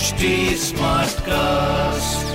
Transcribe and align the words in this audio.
HD 0.00 0.28
Smartcast. 0.56 2.28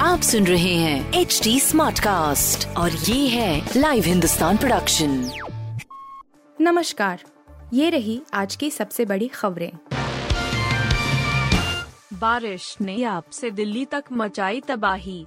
आप 0.00 0.20
सुन 0.20 0.46
रहे 0.46 0.74
हैं 0.74 1.20
एच 1.20 1.40
डी 1.44 1.58
स्मार्ट 1.60 1.98
कास्ट 2.00 2.66
और 2.76 2.90
ये 2.90 3.26
है 3.28 3.72
लाइव 3.76 4.04
हिंदुस्तान 4.04 4.56
प्रोडक्शन 4.56 5.10
नमस्कार 6.58 7.22
ये 7.72 7.90
रही 7.90 8.20
आज 8.34 8.56
की 8.56 8.70
सबसे 8.70 9.04
बड़ी 9.04 9.28
खबरें 9.28 9.70
बारिश 12.20 12.76
ने 12.80 13.02
आपसे 13.04 13.50
दिल्ली 13.50 13.84
तक 13.84 14.04
मचाई 14.12 14.60
तबाही 14.68 15.24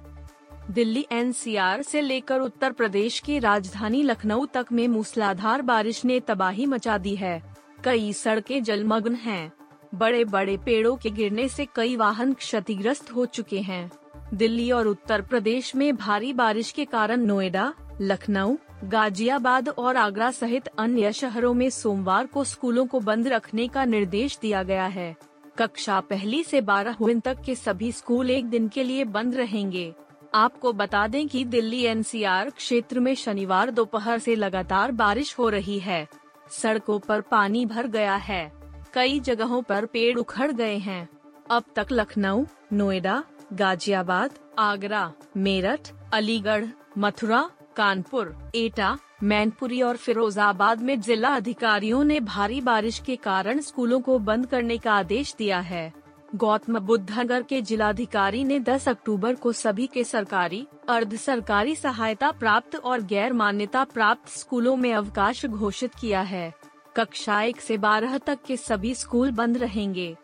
दिल्ली 0.70 1.06
एनसीआर 1.12 1.82
से 1.82 2.00
लेकर 2.00 2.40
उत्तर 2.40 2.72
प्रदेश 2.72 3.18
की 3.20 3.38
राजधानी 3.38 4.02
लखनऊ 4.02 4.46
तक 4.54 4.72
में 4.72 4.86
मूसलाधार 4.88 5.62
बारिश 5.62 6.04
ने 6.04 6.18
तबाही 6.20 6.66
मचा 6.66 6.98
दी 6.98 7.14
है 7.16 7.40
कई 7.84 8.12
सड़कें 8.12 8.62
जलमग्न 8.62 9.14
हैं। 9.14 9.55
बड़े 9.96 10.24
बड़े 10.24 10.56
पेड़ों 10.56 10.96
के 10.96 11.10
गिरने 11.10 11.48
से 11.48 11.66
कई 11.74 11.96
वाहन 11.96 12.32
क्षतिग्रस्त 12.32 13.14
हो 13.14 13.26
चुके 13.26 13.60
हैं। 13.60 13.90
दिल्ली 14.34 14.70
और 14.70 14.86
उत्तर 14.86 15.22
प्रदेश 15.22 15.74
में 15.76 15.96
भारी 15.96 16.32
बारिश 16.32 16.70
के 16.70 16.84
कारण 16.84 17.20
नोएडा, 17.20 17.72
लखनऊ, 18.00 18.56
गाजियाबाद 18.84 19.68
और 19.68 19.96
आगरा 19.96 20.30
सहित 20.30 20.66
अन्य 20.78 21.12
शहरों 21.12 21.54
में 21.54 21.70
सोमवार 21.70 22.26
को 22.26 22.44
स्कूलों 22.44 22.86
को 22.86 23.00
बंद 23.00 23.28
रखने 23.28 23.68
का 23.68 23.84
निर्देश 23.84 24.38
दिया 24.42 24.62
गया 24.62 24.86
है। 24.86 25.16
कक्षा 25.58 26.00
पहली 26.00 26.42
से 26.42 26.60
बारह 26.60 26.96
दिन 27.02 27.20
तक 27.20 27.38
के 27.46 27.54
सभी 27.54 27.92
स्कूल 27.92 28.30
एक 28.30 28.46
दिन 28.46 28.68
के 28.68 28.82
लिए 28.82 29.04
बंद 29.04 29.36
रहेंगे। 29.36 29.92
आपको 30.34 30.72
बता 30.72 31.06
दें 31.06 31.28
कि 31.28 31.44
दिल्ली 31.44 31.82
एनसीआर 31.82 32.50
क्षेत्र 32.50 33.00
में 33.00 33.14
शनिवार 33.14 33.70
दोपहर 33.70 34.18
से 34.18 34.34
लगातार 34.36 34.92
बारिश 34.92 35.38
हो 35.38 35.48
रही 35.48 35.78
है। 35.78 36.06
सड़कों 36.50 36.98
पर 36.98 37.20
पानी 37.20 37.66
भर 37.66 37.86
गया 37.86 38.16
है। 38.16 38.52
कई 38.96 39.20
जगहों 39.20 39.62
पर 39.62 39.86
पेड़ 39.86 40.18
उखड़ 40.18 40.52
गए 40.52 40.76
हैं। 40.78 41.08
अब 41.50 41.64
तक 41.76 41.86
लखनऊ, 41.92 42.44
नोएडा, 42.72 43.22
गाजियाबाद, 43.52 44.30
आगरा, 44.58 45.12
मेरठ, 45.36 45.90
अलीगढ़, 46.12 46.64
मथुरा, 46.98 47.50
कानपुर, 47.76 48.50
एटा, 48.54 48.98
मैनपुरी 49.22 49.82
और 49.82 49.96
फिरोजाबाद 49.96 50.82
में 50.82 51.00
जिला 51.00 51.28
अधिकारियों 51.28 52.04
ने 52.04 52.20
भारी 52.20 52.60
बारिश 52.60 52.98
के 52.98 53.16
कारण 53.16 53.60
स्कूलों 53.60 54.00
को 54.00 54.18
बंद 54.18 54.46
करने 54.46 54.78
का 54.78 54.92
आदेश 54.92 55.34
दिया 55.38 55.60
है। 55.60 55.92
गौतम 56.34 56.78
बुद्ध 56.78 57.18
नगर 57.18 57.42
के 57.42 57.62
जिलाधिकारी 57.62 58.44
ने 58.44 58.60
10 58.60 58.88
अक्टूबर 58.88 59.34
को 59.34 59.52
सभी 59.52 59.86
के 59.86 60.04
सरकारी, 60.04 60.66
अर्ध 60.88 61.16
सरकारी 61.16 61.76
सहायता 61.76 62.30
प्राप्त 62.30 62.76
और 62.76 63.02
गैर 63.02 63.32
मान्यता 63.32 63.84
प्राप्त 63.84 64.28
स्कूलों 64.28 64.76
में 64.76 64.94
अवकाश 64.94 65.46
घोषित 65.46 65.94
किया 65.94 66.20
है। 66.20 66.54
कक्षा 66.96 67.42
एक 67.42 67.60
से 67.60 67.78
बारह 67.78 68.18
तक 68.18 68.38
के 68.46 68.56
सभी 68.56 68.94
स्कूल 68.94 69.30
बंद 69.30 69.56
रहेंगे। 69.56 70.16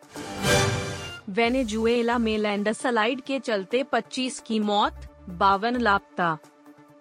वेनेजुएला 1.28 2.18
में 2.18 2.38
लैंडस्लाइड 2.38 3.20
के 3.20 3.38
चलते 3.38 3.82
25 3.82 4.40
की 4.40 4.60
मौत 4.60 5.26
बावन 5.28 5.76
लापता। 5.76 6.38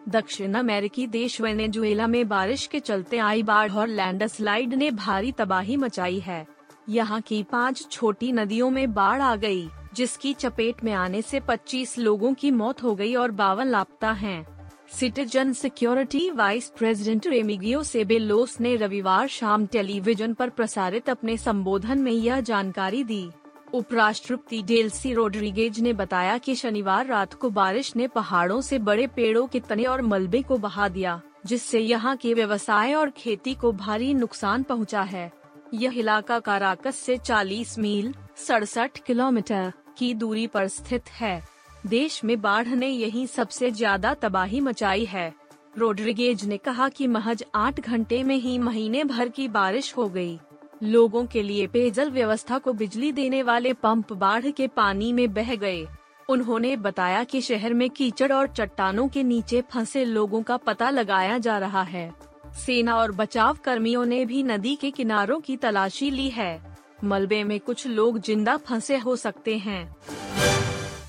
दक्षिण 0.09 0.53
अमेरिकी 0.53 1.07
देश 1.07 1.41
वेनेजुएला 1.41 2.07
में 2.07 2.27
बारिश 2.27 2.67
के 2.67 2.79
चलते 2.79 3.17
आई 3.17 3.43
बाढ़ 3.43 3.71
और 3.71 3.87
लैंडस्लाइड 3.87 4.73
ने 4.73 4.91
भारी 4.91 5.31
तबाही 5.31 5.77
मचाई 5.77 6.19
है। 6.19 6.47
यहाँ 6.89 7.21
की 7.21 7.43
पाँच 7.43 7.87
छोटी 7.91 8.31
नदियों 8.31 8.69
में 8.69 8.93
बाढ़ 8.93 9.21
आ 9.21 9.35
गई, 9.35 9.69
जिसकी 9.93 10.33
चपेट 10.33 10.83
में 10.83 10.93
आने 10.93 11.21
से 11.21 11.39
25 11.39 11.97
लोगों 11.97 12.33
की 12.33 12.51
मौत 12.51 12.83
हो 12.83 12.95
गई 12.95 13.15
और 13.15 13.31
बावन 13.31 13.67
लापता 13.67 14.11
हैं। 14.11 14.50
Citizen 14.91 15.51
security 15.53 16.29
vice 16.29 16.67
president 16.77 17.27
Remigio 17.27 17.81
Ceballos 17.83 18.59
ने 18.61 18.75
रविवार 18.75 19.27
शाम 19.27 19.65
टेलीविज़न 19.65 20.33
पर 20.33 20.49
प्रसारित 20.49 21.09
अपने 21.09 21.37
संबोधन 21.37 21.99
में 21.99 22.11
यह 22.11 22.39
जानकारी 22.39 23.03
दी। 23.03 23.29
उपराष्ट्रपति 23.73 24.61
डेल्सी 24.61 25.13
रोड्रिगेज 25.13 25.79
ने 25.79 25.93
बताया 25.93 26.37
कि 26.37 26.55
शनिवार 26.55 27.05
रात 27.05 27.33
को 27.33 27.49
बारिश 27.49 27.95
ने 27.95 28.07
पहाड़ों 28.07 28.59
से 28.61 28.79
बड़े 28.79 29.07
पेड़ों 29.07 29.45
के 29.47 29.59
तने 29.59 29.83
और 29.83 30.01
मलबे 30.01 30.41
को 30.41 30.57
बहा 30.57 30.87
दिया, 30.87 31.21
जिससे 31.45 31.79
यहाँ 31.79 32.15
के 32.17 32.33
व्यवसाय 32.33 32.93
और 32.93 33.09
खेती 33.09 33.53
को 33.53 33.71
भारी 33.71 34.13
नुकसान 34.13 34.63
पहुँचा 34.63 35.01
है। 35.01 35.31
यह 35.73 35.99
इलाका 35.99 36.39
काराकस 36.39 36.95
से 36.95 37.17
40 37.17 37.77
मील, 37.79 38.13
सड़सठ 38.37 38.97
किलोमीटर 38.97 39.71
की 39.97 40.13
दूरी 40.13 40.47
पर 40.47 40.67
स्थित 40.67 41.09
है। 41.11 41.60
देश 41.85 42.23
में 42.23 42.39
बाढ़ 42.41 42.67
ने 42.67 42.87
यही 42.87 43.25
सबसे 43.27 43.69
ज़्यादा 43.71 44.13
तबाही 44.13 44.59
मचाई 44.61 45.05
है। 45.05 45.33
रोड्रिगेज 45.77 46.43
ने 46.45 46.57
कहा 46.57 46.89
कि 46.89 47.07
महज 47.07 47.43
आठ 47.55 47.79
घंटे 47.79 48.21
में 48.23 48.35
ही 48.35 48.57
महीने 48.59 49.03
भर 49.03 49.29
की 49.29 49.47
बारिश 49.47 49.93
हो 49.97 50.07
गई। 50.09 50.39
लोगों 50.83 51.25
के 51.25 51.43
लिए 51.43 51.67
पेयजल 51.67 52.09
व्यवस्था 52.09 52.57
को 52.57 52.73
बिजली 52.73 53.11
देने 53.11 53.41
वाले 53.43 53.73
पंप 53.73 54.13
बाढ़ 54.13 54.49
के 54.49 54.67
पानी 54.67 55.11
में 55.13 55.33
बह 55.33 55.55
गए। 55.55 55.85
उन्होंने 56.29 56.75
बताया 56.77 57.23
कि 57.23 57.41
शहर 57.41 57.73
में 57.73 57.89
कीचड़ 57.89 58.31
और 58.33 58.47
चट्टानों 58.47 59.07
के 59.07 59.23
नीचे 59.23 59.61
फंसे 59.71 60.05
लोगों 60.05 60.41
का 60.41 60.57
पता 60.57 60.89
लगाया 60.89 61.37
जा 61.37 61.57
रहा 61.57 61.81
है। 61.81 62.11
सेना 62.57 62.95
और 62.95 63.11
बचाव 63.11 63.57
कर्मियों 63.63 64.05
ने 64.05 64.23
भी 64.25 64.43
नदी 64.43 64.75
के 64.75 64.91
किनारों 64.91 65.39
की 65.39 65.57
तलाशी 65.57 66.11
ली 66.11 66.29
है। 66.29 66.59
मलबे 67.03 67.43
में 67.43 67.59
कुछ 67.59 67.87
लोग 67.87 68.19
ज़िंदा 68.19 68.57
फंसे 68.57 68.97
हो 68.97 69.15
सकते 69.15 69.57
हैं। 69.57 69.95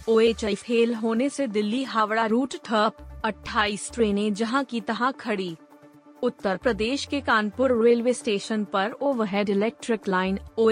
ओ 0.08 0.20
फेल 0.34 0.94
होने 0.94 1.28
से 1.28 1.46
दिल्ली 1.46 1.82
हावड़ा 1.84 2.24
रूट 2.26 2.54
ठप 2.64 2.96
28 3.26 3.92
ट्रेनें 3.94 4.34
जहाँ 4.34 4.62
की 4.64 4.80
तहां 4.80 5.10
खड़ी 5.12 5.54
उत्तर 6.22 6.56
प्रदेश 6.56 7.04
के 7.04 7.20
कानपुर 7.20 7.72
रेलवे 7.84 8.12
स्टेशन 8.12 8.64
पर 8.64 8.92
ओवरहेड 9.02 9.50
इलेक्ट्रिक 9.50 10.08
लाइन 10.08 10.38
ओ 10.58 10.70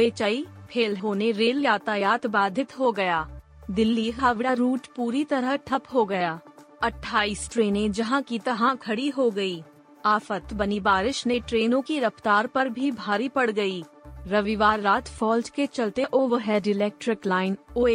फेल 0.73 0.97
होने 0.97 1.31
रेल 1.31 1.65
यातायात 1.65 2.27
बाधित 2.27 2.79
हो 2.79 2.93
गया 2.93 3.27
दिल्ली 3.71 4.11
हावड़ा 4.11 4.53
रूट 4.53 4.87
पूरी 4.97 5.25
तरह 5.25 5.57
ठप 5.57 5.83
हो 5.95 6.05
गया 6.05 6.39
28 6.85 7.51
ट्रेनें 7.53 7.93
जहाँ 7.93 8.23
की 8.23 8.39
तहां 8.39 8.77
खड़ी 8.77 9.09
हो 9.09 9.31
गई। 9.31 9.63
आफत 10.07 10.53
बनी 10.55 10.81
बारिश 10.81 11.27
ने 11.27 11.41
ट्रेनों 11.41 11.81
की 11.83 11.99
रफ्तार 11.99 12.47
पर 12.47 12.69
भी 12.69 12.91
भारी 12.91 13.29
पड़ 13.29 13.51
गई। 13.51 13.83
रविवार 14.27 14.81
रात 14.81 15.09
फॉल्ट 15.09 15.49
के 15.49 15.67
चलते 15.67 16.05
ओवरहेड 16.13 16.67
इलेक्ट्रिक 16.67 17.27
लाइन 17.27 17.57
ओ 17.77 17.87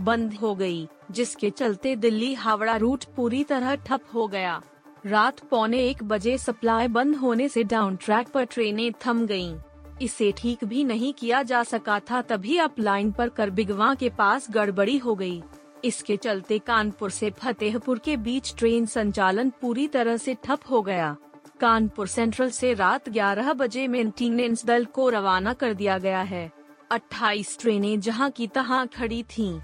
बंद 0.00 0.34
हो 0.34 0.54
गई, 0.54 0.86
जिसके 1.10 1.50
चलते 1.50 1.94
दिल्ली 1.96 2.32
हावड़ा 2.34 2.76
रूट 2.76 3.04
पूरी 3.16 3.42
तरह 3.44 3.74
ठप 3.86 4.00
हो 4.14 4.26
गया 4.26 4.60
रात 5.06 5.40
पौने 5.40 5.78
एक 5.88 6.02
बजे 6.04 6.36
सप्लाई 6.38 6.88
बंद 6.88 7.16
होने 7.16 7.48
से 7.48 7.64
डाउन 7.64 7.96
ट्रैक 7.96 8.28
पर 8.28 8.44
ट्रेनें 8.44 8.92
थम 9.06 9.26
गईं। 9.26 9.56
इसे 10.02 10.32
ठीक 10.36 10.64
भी 10.64 10.84
नहीं 10.84 11.12
किया 11.12 11.42
जा 11.42 11.62
सका 11.62 11.98
था 12.00 12.20
तभी 12.22 12.56
अप 12.58 12.78
लाइन 12.80 13.10
पर 13.12 13.28
करबिगवा 13.28 13.94
के 13.94 14.08
पास 14.08 14.46
गड़बड़ी 14.50 14.96
हो 14.98 15.14
गई। 15.14 15.42
इसके 15.84 16.16
चलते 16.16 16.58
कानपुर 16.58 17.10
से 17.10 17.30
फतेहपुर 17.30 17.98
के 17.98 18.16
बीच 18.18 18.54
ट्रेन 18.58 18.86
संचालन 18.86 19.50
पूरी 19.60 19.86
तरह 19.88 20.16
से 20.16 20.36
ठप 20.44 20.70
हो 20.70 20.82
गया 20.82 21.16
कानपुर 21.60 22.06
सेंट्रल 22.06 22.50
से 22.50 22.72
रात 22.74 23.08
11 23.08 23.52
बजे 23.54 23.86
मेंटेनेंस 23.88 24.64
दल 24.66 24.84
को 24.84 25.08
रवाना 25.08 25.52
कर 25.52 25.74
दिया 25.74 25.98
गया 25.98 26.20
है 26.22 26.50
28 26.90 27.58
ट्रेनें 27.60 28.00
जहाँ 28.00 28.30
की 28.30 28.46
तहां 28.46 28.86
खड़ी 28.86 29.22
थीं। 29.22 29.60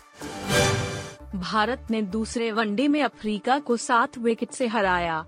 भारत 1.34 1.86
ने 1.90 2.02
दूसरे 2.02 2.52
वनडे 2.52 2.88
में 2.88 3.02
अफ्रीका 3.02 3.58
को 3.58 3.76
सात 3.76 4.18
विकेट 4.18 4.50
से 4.50 4.66
हराया। 4.66 5.26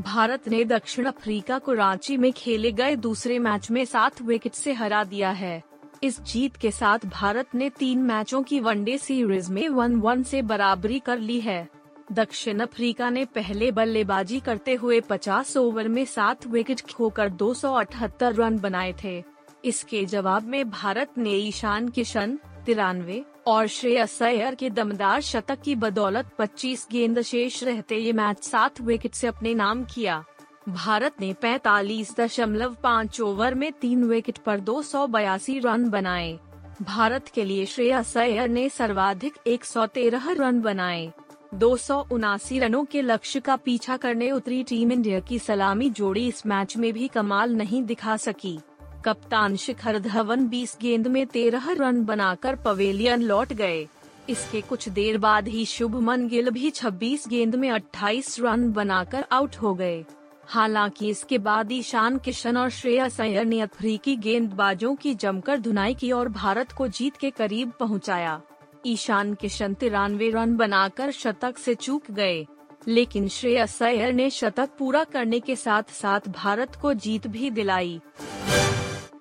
भारत 0.00 0.48
ने 0.48 0.64
दक्षिण 0.64 1.04
अफ्रीका 1.04 1.58
को 1.58 1.72
रांची 1.72 2.16
में 2.16 2.32
खेले 2.32 2.72
गए 2.72 2.96
दूसरे 2.96 3.38
मैच 3.38 3.70
में 3.70 3.84
सात 3.84 4.22
विकेट 4.22 4.52
से 4.52 4.72
हरा 4.72 5.04
दिया 5.04 5.30
है। 5.30 5.62
इस 6.02 6.20
जीत 6.20 6.56
के 6.56 6.70
साथ 6.70 6.98
भारत 7.06 7.46
ने 7.54 7.70
तीन 7.70 7.98
मैचों 7.98 8.42
की 8.42 8.60
वनडे 8.60 8.98
सीरीज़ 8.98 9.52
में 9.52 9.68
वन 9.68 9.96
वन 9.96 10.22
से 10.22 10.42
बराबरी 10.42 10.98
कर 10.98 11.18
ली 11.18 11.40
है। 11.40 11.68
दक्षिण 12.12 12.60
अफ्रीका 12.60 13.10
ने 13.10 13.24
पहले 13.24 13.72
बल्लेबाजी 13.72 14.40
करते 14.40 14.74
हुए 14.74 15.00
50 15.00 15.56
ओवर 15.56 15.88
में 15.88 16.04
सात 16.04 16.46
विकेट 16.46 16.80
खोकर 16.80 17.28
278 17.28 18.32
रन 18.32 18.58
बनाए 18.58 18.94
थे। 19.04 19.31
इसके 19.64 20.04
जवाब 20.04 20.46
में 20.46 20.70
भारत 20.70 21.18
ने 21.18 21.30
ईशान 21.30 21.88
किशन, 21.88 22.38
तिरानवे, 22.66 23.24
और 23.46 23.66
श्रेयस 23.66 24.22
अय्यर 24.22 24.54
के 24.54 24.70
दमदार 24.70 25.20
शतक 25.20 25.60
की 25.60 25.74
बदौलत 25.74 26.30
25 26.38 26.86
गेंद 26.92 27.20
शेष 27.22 27.62
रहते 27.64 27.96
ये 27.96 28.12
मैच 28.12 28.42
सात 28.44 28.80
विकेट 28.80 29.14
से 29.14 29.26
अपने 29.26 29.54
नाम 29.54 29.84
किया। 29.84 30.24
भारत 30.68 31.12
ने 31.20 31.32
पैतालीस 31.32 32.14
दशमलव 32.16 32.76
पाँच 32.82 33.20
ओवर 33.20 33.54
में 33.54 33.72
तीन 33.72 34.04
विकेट 34.04 34.38
पर 34.38 34.60
दो 34.60 34.82
सौ 34.82 35.06
बयासी 35.06 35.58
रन 35.58 35.88
बनाए। 35.90 36.38
भारत 36.82 37.28
के 37.28 37.44
लिए 37.44 37.66
श्रेयस 37.66 38.16
अय्यर 38.16 38.48
ने 38.48 38.68
सर्वाधिक 38.68 39.38
113 39.46 40.30
रन 40.30 40.60
बनाए। 40.60 41.12
दो 41.54 41.76
सौ 41.76 41.98
उनासी 42.12 42.58
रनों 42.58 42.84
के 42.84 43.02
लक्ष्य 43.02 43.40
का 43.40 43.56
पीछा 43.56 43.96
करने 43.96 44.30
उतरी 44.30 44.62
टीम 44.62 44.92
इंडिया 44.92 45.20
की 45.20 45.38
सलामी 45.38 45.90
जोड़ी 45.90 46.26
इस 46.28 46.46
मैच 46.46 46.76
में 46.76 46.92
भी 46.92 47.08
कमाल 47.08 47.54
नहीं 47.54 47.82
दिखा 47.82 48.16
सकी। 48.16 48.58
कप्तान 49.04 49.56
शिखर 49.56 49.98
धवन 49.98 50.46
20 50.48 50.76
गेंद 50.80 51.06
में 51.06 51.26
13 51.26 51.70
रन 51.70 52.04
बनाकर 52.04 52.56
पवेलियन 52.56 53.22
लौट 53.22 53.52
गए। 53.52 53.88
इसके 54.28 54.60
कुछ 54.60 54.88
देर 54.88 55.18
बाद 55.18 55.48
ही 55.48 55.64
शुभमन 55.64 56.28
गिल 56.28 56.50
भी 56.50 56.70
26 56.70 57.28
गेंद 57.28 57.54
में 57.54 57.70
28 57.70 58.40
रन 58.40 58.72
बनाकर 58.72 59.24
आउट 59.32 59.56
हो 59.56 59.74
गए। 59.74 60.04
हालाँकि 60.46 61.08
इसके 61.08 61.38
बाद 61.38 61.72
ईशान 61.72 62.18
किशन 62.18 62.56
और 62.56 62.70
श्रेयस 62.70 63.20
अय्यर 63.20 63.44
ने 63.44 63.60
अफ्रीकी 63.60 64.16
गेंदबाजों 64.16 64.94
की 64.94 65.14
जमकर 65.14 65.58
धुनाई 65.58 65.94
की 65.94 66.12
और 66.12 66.28
भारत 66.28 66.72
को 66.72 66.88
जीत 66.88 67.16
के 67.16 67.30
करीब 67.30 67.72
पहुँचाया। 67.80 68.40
ईशान 68.86 69.34
किशन 69.34 69.74
तिरानवे 69.74 70.30
रन 70.30 70.56
बनाकर 70.56 71.10
शतक 71.10 71.58
से 71.58 71.74
चूक 71.74 72.10
गए। 72.10 72.46
लेकिन 72.88 73.28
श्रेयस 73.28 73.82
अय्यर 73.82 74.12
ने 74.12 74.30
शतक 74.30 74.70
पूरा 74.78 75.04
करने 75.04 75.40
के 75.40 75.56
साथ 75.56 75.82
साथ 75.82 76.20
भारत 76.28 76.76
को 76.82 76.94
जीत 76.94 77.26
भी 77.26 77.50
दिलाई। 77.50 78.00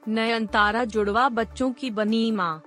नयनतारा 0.07 0.83
जुड़वा 0.83 1.29
बच्चों 1.29 1.71
की 1.71 1.89
बनी 1.91 2.31
माँ। 2.31 2.63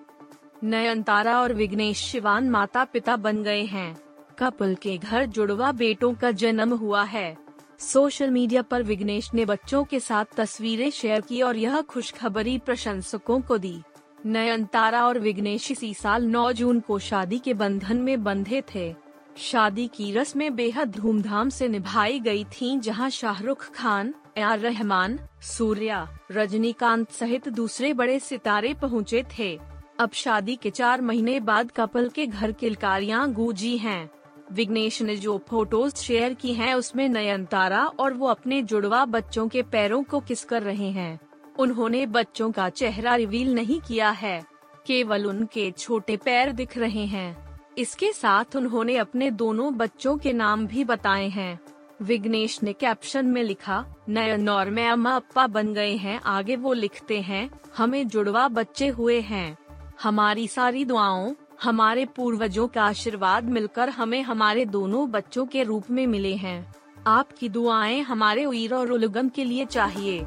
नयनतारा 0.64 1.40
और 1.40 1.52
विघ्नेश 1.52 1.98
शिवान 1.98 2.50
माता 2.50 2.84
पिता 2.84 3.16
बन 3.16 3.42
गए 3.42 3.62
हैं। 3.62 3.96
कपल 4.38 4.74
के 4.74 4.98
घर 4.98 5.26
जुड़वा 5.26 5.72
बेटों 5.72 6.14
का 6.14 6.30
जन्म 6.30 6.74
हुआ 6.74 7.02
है। 7.02 7.36
सोशल 7.78 8.30
मीडिया 8.30 8.62
पर 8.62 8.82
विघ्नेश 8.82 9.34
ने 9.34 9.44
बच्चों 9.44 9.84
के 9.84 10.00
साथ 10.00 10.24
तस्वीरें 10.36 10.90
शेयर 10.90 11.20
की 11.20 11.42
और 11.42 11.56
यह 11.56 11.80
खुशखबरी 11.80 12.58
प्रशंसकों 12.58 13.40
को 13.40 13.58
दी। 13.58 13.82
नयनतारा 14.26 15.06
और 15.06 15.18
विघ्नेश 15.18 15.70
इसी 15.70 15.94
साल 15.94 16.26
9 16.26 16.52
जून 16.52 16.80
को 16.80 16.98
शादी 16.98 17.38
के 17.38 17.54
बंधन 17.54 17.96
में 17.96 18.24
बंधे 18.24 18.62
थे। 18.74 18.94
शादी 19.36 19.86
की 19.94 20.12
रस्में 20.12 20.56
बेहद 20.56 20.90
धूमधाम 20.90 21.48
से 21.48 21.68
निभाई 21.68 22.20
गई 22.20 22.44
थीं, 22.44 22.80
जहाँ 22.80 23.10
शाहरुख 23.10 23.70
खान 23.72 24.14
आर 24.42 24.58
रहमान 24.58 25.18
सूर्या 25.42 26.18
रजनीकांत 26.32 27.10
सहित 27.10 27.48
दूसरे 27.48 27.92
बड़े 27.92 28.18
सितारे 28.18 28.74
पहुँचे 28.74 29.24
थे। 29.38 29.60
अब 29.98 30.10
शादी 30.12 30.56
के 30.56 30.70
चार 30.70 31.00
महीने 31.00 31.40
बाद 31.40 31.70
कपल 31.70 32.08
के 32.08 32.26
घर 32.26 32.52
किलकारियाँ 32.52 33.32
गूंजी 33.32 33.76
हैं। 33.78 34.10
विग्नेश 34.52 35.02
ने 35.02 35.16
जो 35.16 35.38
फ़ोटोज़ 35.48 35.94
शेयर 35.94 36.34
की 36.34 36.54
हैं 36.54 36.74
उसमें 36.74 37.08
नयनतारा 37.08 37.86
और 37.86 38.14
वो 38.14 38.26
अपने 38.26 38.62
जुड़वा 38.62 39.04
बच्चों 39.04 39.48
के 39.48 39.62
पैरों 39.62 40.02
को 40.02 40.20
किस 40.20 40.44
कर 40.44 40.62
रहे 40.62 40.90
हैं। 40.90 41.20
उन्होंने 41.58 42.06
बच्चों 42.06 42.52
का 42.52 42.68
चेहरा 42.68 43.14
रिवील 43.14 43.54
नहीं 43.54 43.80
किया 43.80 44.10
है। 44.10 44.44
केवल 44.86 45.26
उनके 45.26 45.70
छोटे 45.70 46.16
पैर 46.16 46.52
दिख 46.52 46.78
रहे 46.78 47.06
हैं। 47.06 47.53
इसके 47.78 48.12
साथ 48.12 48.56
उन्होंने 48.56 48.96
अपने 48.96 49.30
दोनों 49.30 49.76
बच्चों 49.76 50.16
के 50.16 50.32
नाम 50.32 50.66
भी 50.66 50.84
बताए 50.84 51.28
हैं। 51.28 51.60
विग्नेश 52.02 52.62
ने 52.62 52.72
कैप्शन 52.72 53.26
में 53.26 53.42
लिखा, 53.42 53.86
नयन 54.08 54.48
और 54.48 54.70
मैं 54.70 54.88
अम्मा 54.88 55.16
अप्पा 55.16 55.46
बन 55.46 55.74
गए 55.74 55.96
हैं, 55.96 56.20
आगे 56.20 56.56
वो 56.56 56.72
लिखते 56.72 57.20
हैं, 57.20 57.50
हमें 57.76 58.08
जुड़वा 58.08 58.48
बच्चे 58.48 58.88
हुए 58.88 59.20
हैं। 59.20 59.58
हमारी 60.02 60.48
सारी 60.48 60.84
दुआओं, 60.84 61.34
हमारे 61.62 62.04
पूर्वजों 62.04 62.68
का 62.68 62.84
आशीर्वाद 62.84 63.44
मिलकर 63.44 63.88
हमें 63.88 64.22
हमारे 64.22 64.64
दोनों 64.64 65.10
बच्चों 65.10 65.46
के 65.46 65.62
रूप 65.62 65.84
में 65.90 66.06
मिले 66.06 66.34
हैं। 66.34 66.74
आपकी 67.06 67.48
दुआएँ 67.48 68.00
हमारे 68.00 68.44
उईर 68.44 68.74
और 68.74 68.90
उलगम 68.90 69.28
के 69.28 69.44
लिए 69.44 69.64
चाहिए। 69.64 70.26